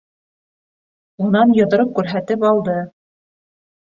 Унан 1.27 1.53
йоҙроҡ 1.59 1.93
күрһәтеп 1.99 2.47
алды. 2.53 2.79